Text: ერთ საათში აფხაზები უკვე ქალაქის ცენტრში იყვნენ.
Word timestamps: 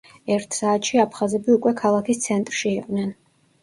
ერთ 0.35 0.57
საათში 0.59 1.03
აფხაზები 1.05 1.55
უკვე 1.59 1.77
ქალაქის 1.85 2.27
ცენტრში 2.29 2.71
იყვნენ. 2.77 3.19